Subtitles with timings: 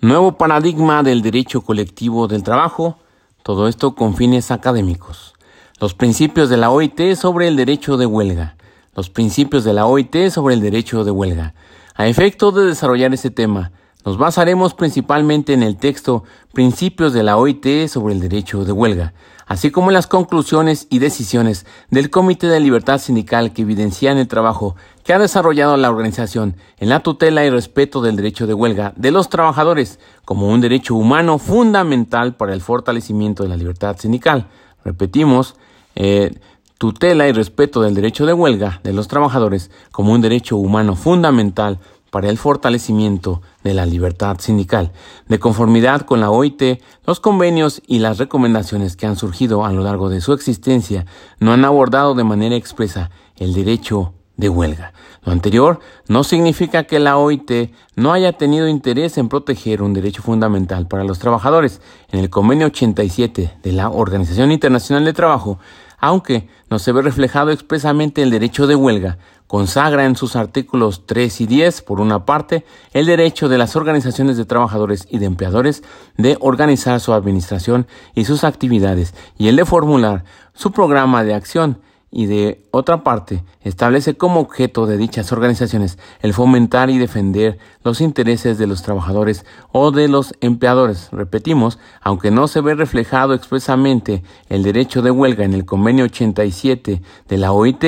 [0.00, 3.00] Nuevo paradigma del derecho colectivo del trabajo,
[3.42, 5.34] todo esto con fines académicos.
[5.80, 8.54] Los principios de la OIT sobre el derecho de huelga.
[8.94, 11.54] Los principios de la OIT sobre el derecho de huelga.
[11.96, 13.72] A efecto de desarrollar ese tema,
[14.04, 19.12] nos basaremos principalmente en el texto Principios de la OIT sobre el derecho de huelga,
[19.46, 24.28] así como en las conclusiones y decisiones del Comité de Libertad Sindical que evidencian el
[24.28, 28.92] trabajo que ha desarrollado la organización en la tutela y respeto del derecho de huelga
[28.96, 34.48] de los trabajadores como un derecho humano fundamental para el fortalecimiento de la libertad sindical.
[34.84, 35.54] Repetimos,
[35.94, 36.34] eh,
[36.78, 41.78] tutela y respeto del derecho de huelga de los trabajadores como un derecho humano fundamental
[42.10, 44.92] para el fortalecimiento de la libertad sindical.
[45.28, 49.82] De conformidad con la OIT, los convenios y las recomendaciones que han surgido a lo
[49.82, 51.06] largo de su existencia
[51.40, 54.92] no han abordado de manera expresa el derecho de huelga.
[55.24, 60.22] Lo anterior no significa que la OIT no haya tenido interés en proteger un derecho
[60.22, 61.82] fundamental para los trabajadores.
[62.10, 65.58] En el convenio 87 de la Organización Internacional de Trabajo,
[65.98, 69.18] aunque no se ve reflejado expresamente el derecho de huelga,
[69.48, 74.36] consagra en sus artículos 3 y 10, por una parte, el derecho de las organizaciones
[74.36, 75.82] de trabajadores y de empleadores
[76.16, 81.80] de organizar su administración y sus actividades y el de formular su programa de acción
[82.10, 88.00] y de otra parte establece como objeto de dichas organizaciones el fomentar y defender los
[88.00, 91.08] intereses de los trabajadores o de los empleadores.
[91.12, 97.02] Repetimos, aunque no se ve reflejado expresamente el derecho de huelga en el convenio 87
[97.28, 97.84] de la OIT,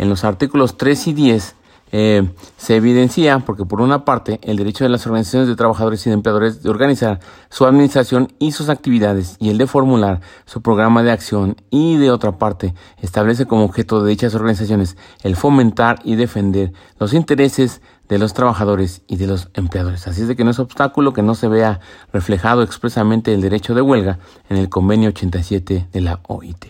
[0.00, 1.56] en los artículos 3 y 10
[1.92, 6.10] eh, se evidencia, porque por una parte, el derecho de las organizaciones de trabajadores y
[6.10, 7.20] de empleadores de organizar
[7.50, 12.10] su administración y sus actividades y el de formular su programa de acción y de
[12.10, 18.18] otra parte, establece como objeto de dichas organizaciones el fomentar y defender los intereses de
[18.18, 20.06] los trabajadores y de los empleadores.
[20.06, 21.80] Así es de que no es obstáculo que no se vea
[22.12, 26.66] reflejado expresamente el derecho de huelga en el convenio 87 de la OIT.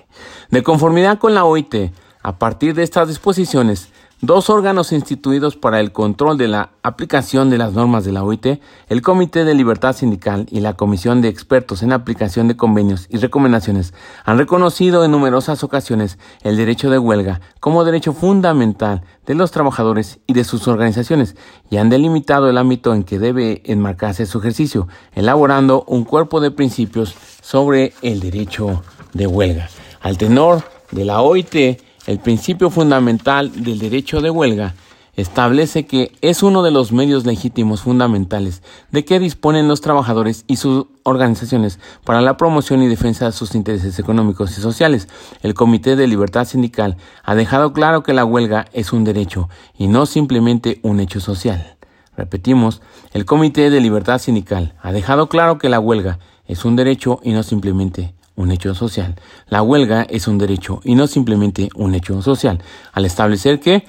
[0.51, 3.89] De conformidad con la OIT, a partir de estas disposiciones,
[4.23, 8.61] dos órganos instituidos para el control de la aplicación de las normas de la OIT,
[8.89, 13.17] el Comité de Libertad Sindical y la Comisión de Expertos en Aplicación de Convenios y
[13.17, 13.95] Recomendaciones,
[14.27, 20.19] han reconocido en numerosas ocasiones el derecho de huelga como derecho fundamental de los trabajadores
[20.27, 21.37] y de sus organizaciones
[21.71, 26.51] y han delimitado el ámbito en que debe enmarcarse su ejercicio, elaborando un cuerpo de
[26.51, 28.83] principios sobre el derecho
[29.15, 29.71] de huelga.
[30.03, 34.75] Al tenor de la OIT, el principio fundamental del derecho de huelga
[35.15, 40.57] establece que es uno de los medios legítimos fundamentales de que disponen los trabajadores y
[40.57, 45.07] sus organizaciones para la promoción y defensa de sus intereses económicos y sociales.
[45.43, 49.87] El Comité de Libertad Sindical ha dejado claro que la huelga es un derecho y
[49.87, 51.77] no simplemente un hecho social.
[52.17, 52.83] Repetimos,
[53.13, 57.31] el Comité de Libertad Sindical ha dejado claro que la huelga es un derecho y
[57.35, 59.15] no simplemente un hecho social.
[59.49, 62.63] La huelga es un derecho y no simplemente un hecho social,
[62.93, 63.85] al establecer que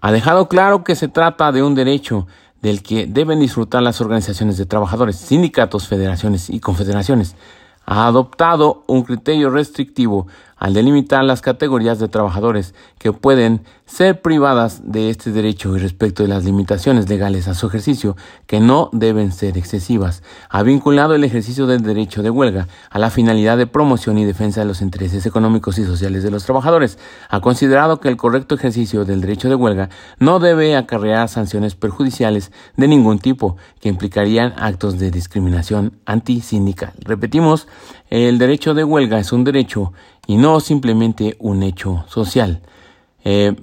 [0.00, 2.26] ha dejado claro que se trata de un derecho
[2.60, 7.36] del que deben disfrutar las organizaciones de trabajadores, sindicatos, federaciones y confederaciones.
[7.84, 14.80] Ha adoptado un criterio restrictivo al delimitar las categorías de trabajadores que pueden ser privadas
[14.90, 18.16] de este derecho y respecto de las limitaciones legales a su ejercicio,
[18.46, 23.10] que no deben ser excesivas, ha vinculado el ejercicio del derecho de huelga a la
[23.10, 26.98] finalidad de promoción y defensa de los intereses económicos y sociales de los trabajadores,
[27.28, 32.50] ha considerado que el correcto ejercicio del derecho de huelga no debe acarrear sanciones perjudiciales
[32.78, 36.94] de ningún tipo que implicarían actos de discriminación antisindical.
[37.00, 37.68] Repetimos,
[38.08, 39.92] el derecho de huelga es un derecho
[40.26, 42.62] y no simplemente un hecho social.
[43.24, 43.54] Eh,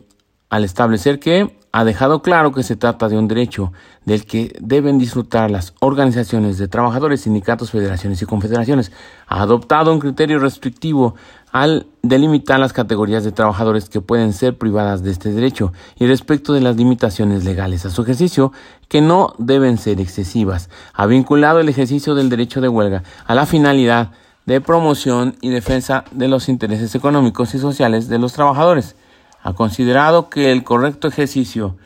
[0.50, 3.72] al establecer que ha dejado claro que se trata de un derecho
[4.06, 8.92] del que deben disfrutar las organizaciones de trabajadores, sindicatos, federaciones y confederaciones.
[9.28, 11.14] Ha adoptado un criterio restrictivo
[11.52, 16.54] al delimitar las categorías de trabajadores que pueden ser privadas de este derecho y respecto
[16.54, 18.52] de las limitaciones legales a su ejercicio
[18.88, 20.70] que no deben ser excesivas.
[20.94, 24.12] Ha vinculado el ejercicio del derecho de huelga a la finalidad
[24.48, 28.96] de promoción y defensa de los intereses económicos y sociales de los trabajadores.
[29.42, 31.78] Ha considerado que el correcto ejercicio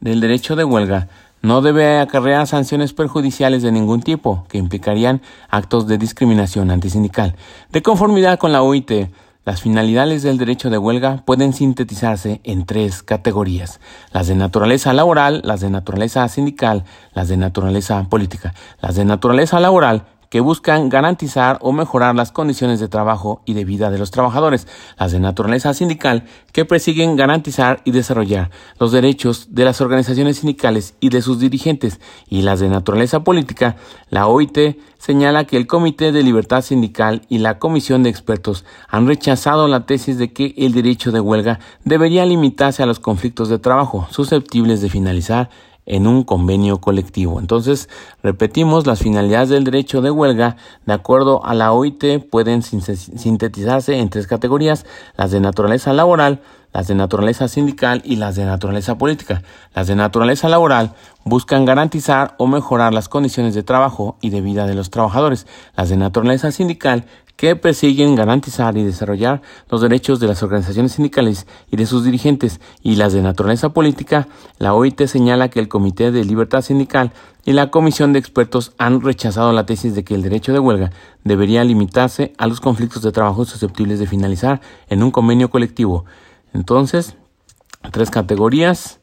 [0.00, 1.08] del derecho de huelga
[1.40, 7.36] no debe acarrear sanciones perjudiciales de ningún tipo que implicarían actos de discriminación antisindical.
[7.70, 9.08] De conformidad con la OIT,
[9.44, 13.80] las finalidades del derecho de huelga pueden sintetizarse en tres categorías,
[14.12, 16.84] las de naturaleza laboral, las de naturaleza sindical,
[17.14, 18.52] las de naturaleza política.
[18.82, 23.64] Las de naturaleza laboral que buscan garantizar o mejorar las condiciones de trabajo y de
[23.64, 24.66] vida de los trabajadores,
[24.98, 30.94] las de naturaleza sindical, que persiguen garantizar y desarrollar los derechos de las organizaciones sindicales
[31.00, 33.76] y de sus dirigentes, y las de naturaleza política,
[34.10, 39.06] la OIT señala que el Comité de Libertad Sindical y la Comisión de Expertos han
[39.06, 43.58] rechazado la tesis de que el derecho de huelga debería limitarse a los conflictos de
[43.58, 45.50] trabajo susceptibles de finalizar
[45.88, 47.40] en un convenio colectivo.
[47.40, 47.88] Entonces,
[48.22, 50.56] repetimos, las finalidades del derecho de huelga,
[50.86, 54.86] de acuerdo a la OIT, pueden sintetizarse en tres categorías,
[55.16, 56.42] las de naturaleza laboral,
[56.72, 59.42] las de naturaleza sindical y las de naturaleza política.
[59.74, 60.92] Las de naturaleza laboral
[61.24, 65.46] buscan garantizar o mejorar las condiciones de trabajo y de vida de los trabajadores.
[65.74, 67.06] Las de naturaleza sindical
[67.38, 72.60] que persiguen garantizar y desarrollar los derechos de las organizaciones sindicales y de sus dirigentes
[72.82, 74.26] y las de naturaleza política,
[74.58, 77.12] la OIT señala que el Comité de Libertad Sindical
[77.44, 80.90] y la Comisión de Expertos han rechazado la tesis de que el derecho de huelga
[81.22, 86.06] debería limitarse a los conflictos de trabajo susceptibles de finalizar en un convenio colectivo.
[86.52, 87.14] Entonces,
[87.92, 88.98] tres categorías,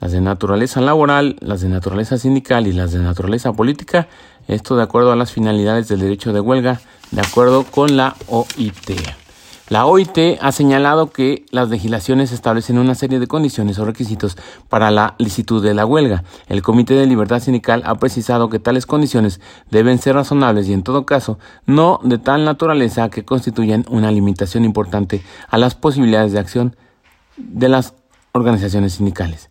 [0.00, 4.08] las de naturaleza laboral, las de naturaleza sindical y las de naturaleza política,
[4.48, 6.80] esto de acuerdo a las finalidades del derecho de huelga
[7.10, 8.90] de acuerdo con la OIT.
[9.68, 14.36] La OIT ha señalado que las legislaciones establecen una serie de condiciones o requisitos
[14.68, 16.22] para la licitud de la huelga.
[16.46, 20.84] El Comité de Libertad Sindical ha precisado que tales condiciones deben ser razonables y en
[20.84, 26.38] todo caso no de tal naturaleza que constituyan una limitación importante a las posibilidades de
[26.38, 26.76] acción
[27.36, 27.94] de las
[28.30, 29.50] organizaciones sindicales.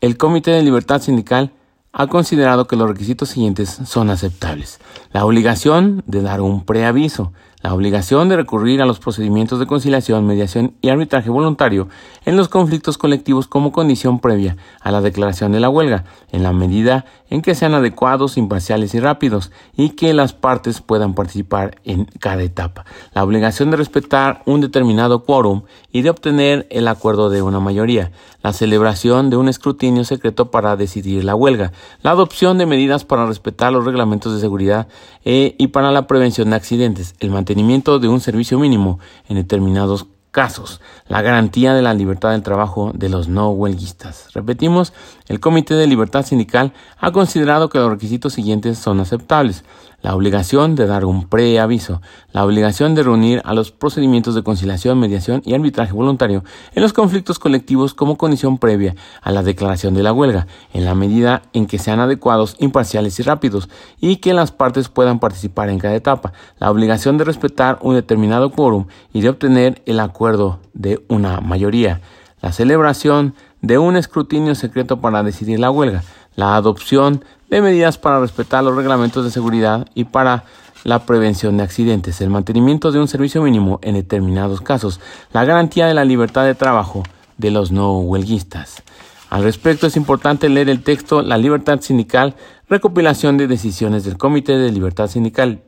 [0.00, 1.52] El Comité de Libertad Sindical
[1.96, 4.80] ha considerado que los requisitos siguientes son aceptables.
[5.12, 7.32] La obligación de dar un preaviso,
[7.62, 11.88] la obligación de recurrir a los procedimientos de conciliación, mediación y arbitraje voluntario
[12.24, 16.52] en los conflictos colectivos como condición previa a la declaración de la huelga, en la
[16.52, 22.04] medida en que sean adecuados, imparciales y rápidos, y que las partes puedan participar en
[22.20, 22.84] cada etapa.
[23.12, 28.12] La obligación de respetar un determinado quórum y de obtener el acuerdo de una mayoría.
[28.40, 31.72] La celebración de un escrutinio secreto para decidir la huelga.
[32.02, 34.86] La adopción de medidas para respetar los reglamentos de seguridad
[35.24, 37.16] eh, y para la prevención de accidentes.
[37.18, 42.42] El mantenimiento de un servicio mínimo en determinados casos, la garantía de la libertad del
[42.42, 44.34] trabajo de los no huelguistas.
[44.34, 44.92] Repetimos,
[45.28, 49.64] el Comité de Libertad Sindical ha considerado que los requisitos siguientes son aceptables
[50.04, 55.00] la obligación de dar un preaviso, la obligación de reunir a los procedimientos de conciliación,
[55.00, 60.02] mediación y arbitraje voluntario en los conflictos colectivos como condición previa a la declaración de
[60.02, 64.52] la huelga, en la medida en que sean adecuados, imparciales y rápidos, y que las
[64.52, 69.30] partes puedan participar en cada etapa, la obligación de respetar un determinado quórum y de
[69.30, 72.02] obtener el acuerdo de una mayoría,
[72.42, 76.02] la celebración de un escrutinio secreto para decidir la huelga,
[76.36, 80.44] la adopción de medidas para respetar los reglamentos de seguridad y para
[80.84, 85.00] la prevención de accidentes, el mantenimiento de un servicio mínimo en determinados casos,
[85.32, 87.02] la garantía de la libertad de trabajo
[87.38, 88.82] de los no huelguistas.
[89.30, 92.36] Al respecto es importante leer el texto La libertad sindical,
[92.68, 95.62] recopilación de decisiones del Comité de Libertad Sindical.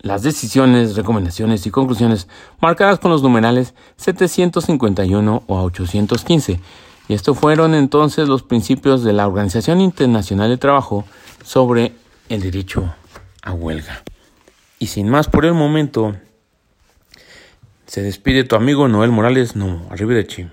[0.00, 2.28] Las decisiones, recomendaciones y conclusiones
[2.60, 6.60] marcadas con los numerales 751 o 815
[7.08, 11.04] y estos fueron entonces los principios de la Organización Internacional de Trabajo
[11.44, 11.92] sobre
[12.28, 12.94] el derecho
[13.42, 14.02] a huelga.
[14.78, 16.16] Y sin más por el momento,
[17.86, 20.48] se despide tu amigo Noel Morales, no, arrivederci.